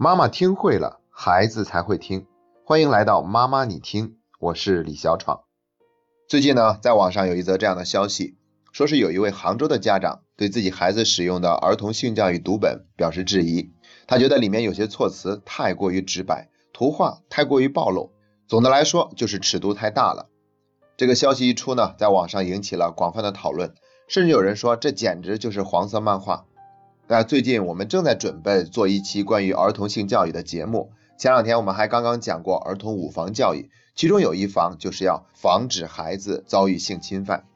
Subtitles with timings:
[0.00, 2.24] 妈妈听会了，孩子才会听。
[2.64, 5.40] 欢迎来到妈妈你听，我是李小闯。
[6.28, 8.36] 最近呢，在网上有一则这样的消息，
[8.70, 13.72] 说是有一位杭州的家长对自己孩子使用的儿童性教育读本表示质疑，
[14.06, 18.12] 他觉得里面有些措辞太过于直白，图画太过于暴露，
[18.46, 20.28] 总的来说就是尺度太大了。
[20.96, 23.74] 这个消息一出呢，在网上引起了广泛的讨论，
[24.06, 26.44] 甚至有人说这简直就是黄色漫画。
[27.10, 37.46] 那最近我们正在准备做一期关于儿童性教育的节目，前两天我们还刚刚讲过儿童五防教育，其中有一防就是要防止孩子遭遇性侵犯。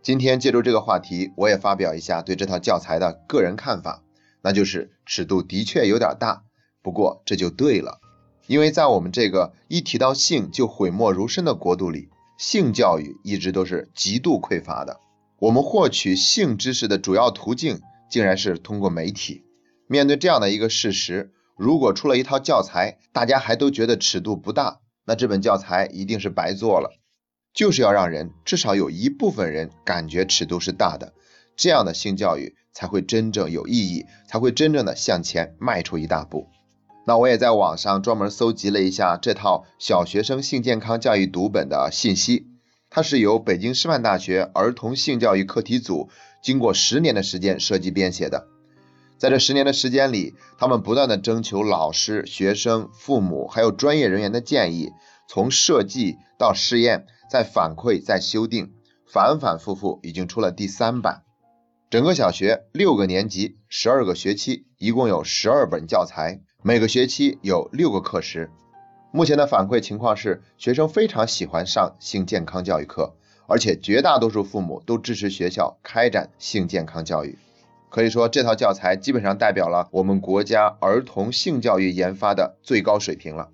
[0.00, 4.04] 今天借助这个话题，我也发表一下对这套教材的个人看法，
[4.42, 6.44] 那就是尺度的确有点大，
[6.80, 7.98] 不过这就对了，
[8.46, 12.10] 因为在我们这个一提到性就讳莫如深的国度里。
[12.38, 15.00] 性教育一直都是极度匮乏的，
[15.40, 17.80] 我们获取性知识的主要途径
[18.10, 19.44] 竟然是通过媒体。
[19.86, 27.00] 面对这样的一个事实，如果出了一套教材，大家还都觉得尺度不大，那这本教材一定是白做了。
[27.54, 31.14] 就是要让人至少有一部分人感觉尺度是大的，
[31.56, 36.48] 这样的性教育才会真正有意义，才会真正的向前迈出一大步。
[37.06, 42.46] 那我也在网上专门搜集了一下这套小学生性健康教育读本的信息，
[42.90, 46.10] 它是由北京师范大学儿童性教育课题组
[46.42, 48.48] 经过十年的时间设计编写的。
[49.16, 54.90] 在这十年的时间里，他们不断的征求老师、学生、父母还有专业人员的建议，
[55.28, 58.72] 从设计到试验，再反馈再修订，
[59.06, 61.22] 反反复复，已经出了第三版。
[61.90, 66.40] 整个小学六个年级，十二个学期，一共有十二本教材。
[66.62, 68.50] 每个学期有六个课时，
[69.12, 73.14] 目前的反馈情况是，学生非常喜欢上性健康教育课，
[73.48, 77.36] 而且绝大多数父母都支持学校开展性健康教育。
[77.88, 83.48] 可以说，这套教材基本上代表了我们国家儿童性教育研发的最高水平了。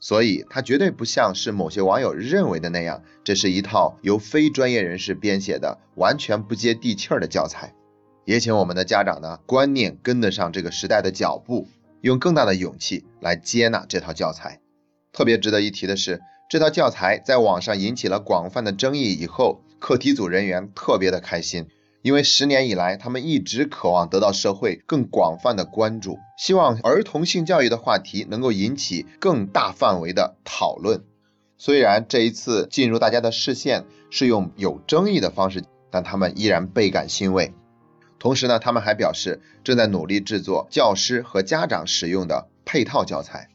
[0.00, 7.74] 所以，它绝对不像是某些网友认为的那样，这是一套由非专业人士编写的、完全不接地气儿的教材。
[8.24, 11.68] 也请我们的家长呢，观念跟得上这个时代的脚步。
[12.00, 14.60] 用更大的勇气来接纳这套教材。
[15.12, 21.66] 特别值得一提的是，这套教材在网上引起了广泛的争议以后，课题组人员特别的开心，
[22.02, 31.04] 因为十年以来，他们一直渴望得到社会更广泛的关注，希望儿童性教育的话题能够引起更大范围的讨论。
[31.56, 37.52] 虽然这一次进入大家的视线是用有争议的方式，但他们依然倍感欣慰。
[38.20, 43.48] 同时呢，他们还表示正在努力制作教师和家长使用的配套教材。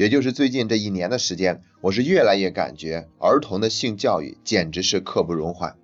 [0.00, 5.76] 也就是最近这一年的时间，我是越来越感觉儿童的性教育简直是刻不容缓。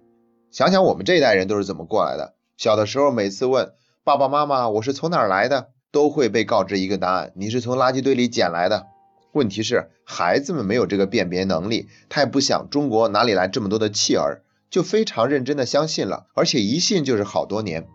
[0.51, 3.73] 想想我们这一代人都是怎么过来的，小的时候每次问
[4.05, 8.87] 爸爸妈妈我是从哪儿来的，都会被告知一个答案：你是从垃圾堆里捡来的。
[9.33, 14.41] 问题是孩子们没有这个辨别能力，他也不想中国哪里来这么多的弃儿，
[14.71, 17.87] 就非常认真的相信了，而且一信就是好多年。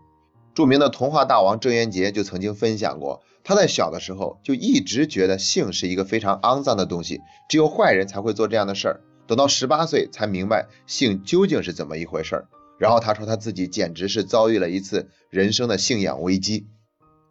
[0.54, 9.00] 著名的童话大王郑渊洁就曾经分享过，他在小的时候就一直觉得性是一个非常肮脏的东西，只有坏人才会做这样的事儿。
[9.26, 12.48] 等到十八岁才明白性究竟是怎么一回事儿。
[12.78, 16.66] 然后他说他自己简直是遭遇了一次人生的信仰危机。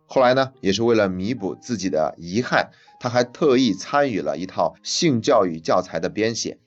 [0.05, 6.59] 后来呢，也是为了弥补自己的遗憾，他还特意参与了一套性教育教材的编写。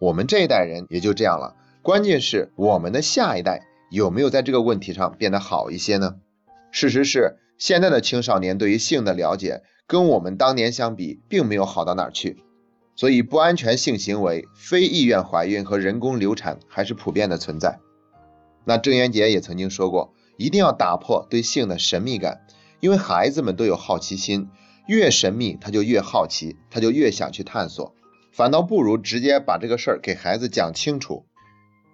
[0.00, 3.66] 我们这一代人也就这样了，关键是我们的下一代。
[3.90, 6.16] 有没有在这个问题上变得好一些呢？
[6.70, 12.42] 事实是，现在的青少年对于性的了解跟我们当年相比，并没有好到哪儿去。
[12.96, 17.78] 所以，不安全性行为、非意愿怀孕和人工流产还是普遍的存在。
[18.64, 22.40] 那郑渊洁也曾经说过，一定要打破对性的神秘感，
[22.80, 24.48] 因为孩子们都有好奇心，
[24.88, 27.94] 越神秘他就越好奇，他就越想去探索，
[28.32, 31.26] 反倒不如直接把这个事儿给孩子讲清楚。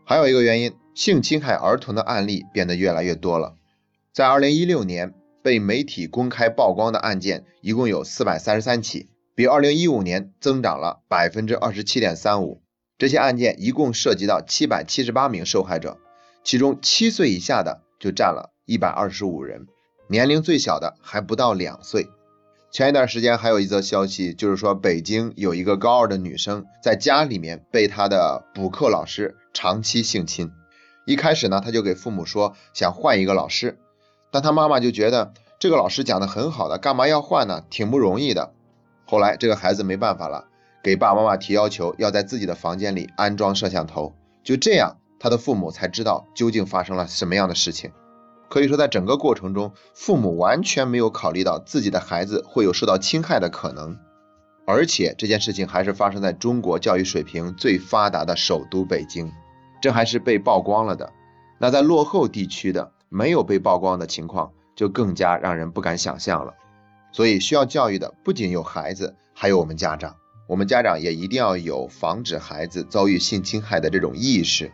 [0.07, 0.73] 还有一个原因。
[0.95, 3.55] 性侵害儿童的案例变得越来越多了。
[4.13, 5.15] 在二零一六年，
[5.49, 12.61] 被媒体公开曝光的案件一共有四百三十三起，比二零一五年增长了百分之二十七点三五。
[12.99, 15.97] 这些案件一共涉及到七百七十八名受害者，
[16.45, 19.67] 其中七岁以下的就占了一百二十五人，
[20.09, 22.09] 年龄最小的还不到两岁。
[22.71, 30.53] 前一段时间还有一则消息，就是说北京有一个高二的女生在家里面被她的补课老师长期性侵。
[31.07, 33.79] 一开始呢，她就给父母说想换一个老师，
[34.31, 37.65] 但她妈妈就觉得这个老师讲的很好的，干嘛要换呢？
[37.69, 38.53] 挺不容易的。
[39.05, 40.45] 后来这个孩子没办法了，
[40.85, 44.15] 给爸爸妈妈提要求，要在自己的房间里安装摄像头。
[44.45, 47.91] 就这样，他的父母才知道究竟发生了什么样的事情。
[48.49, 53.99] 可以说，在整个过程中，父母完全没有考虑到自己的孩子会有受到侵害的可能，
[54.65, 59.33] 而且这件事情还是发生在中国教育水平最发达的首都北京，
[59.83, 61.13] 这还是被曝光了的。
[61.59, 66.55] 那在落后地区的没有被曝光的情况，就更加让人不敢想象了。
[67.11, 70.15] 所以，需要教育的不仅有孩子，还有我们家长。
[70.47, 74.71] 我们家长也一定要有防止孩子遭遇性侵害的这种意识。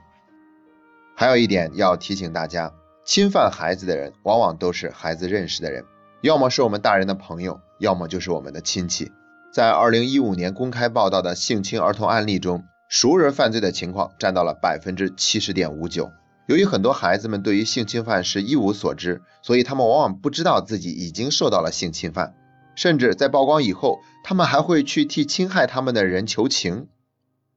[1.16, 2.74] 还有一点要提醒大家。
[3.06, 5.84] 侵犯孩子的人，往往都是孩子认识的人，
[6.22, 9.10] 要么是我们大人的朋友，要么就是我们的亲戚。
[9.52, 16.10] 在二零一五年公开报道的性侵儿童案例中，熟人犯罪的情况占到了百分之七十点五九。
[16.46, 22.35] 由于很多孩子们对于性侵犯是一无所知，所以他们往往不知道自己已经受到了性侵犯，
[22.75, 26.88] 甚至在曝光以后，他们还会去替侵害他们的人求情。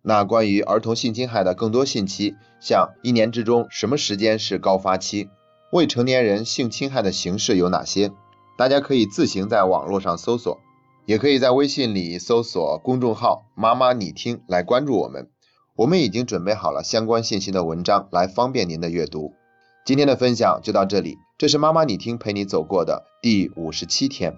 [0.02, 5.30] 那关于儿童性侵害的更多信息，像一年之中什么时间是高发期？
[5.74, 8.12] 未成年人性侵害的形式有哪些？
[8.58, 10.62] 大家可以自行在网络上搜索，
[11.06, 15.30] 也可以在微信里搜索公众号“妈妈你听”来关注我们。
[15.78, 19.34] 我们已经准备好了相关信息的文章，来方便您的阅读。
[19.86, 24.36] 今天的分享就到这里，这是妈妈你听陪你走过的第五十七天。